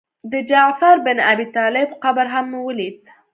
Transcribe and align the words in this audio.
د 0.31 0.33
جعفر 0.49 0.95
بن 1.05 1.17
ابي 1.31 1.45
طالب 1.57 1.89
قبر 2.03 2.25
هم 2.33 2.45
مې 2.51 2.59
ولید. 2.67 2.99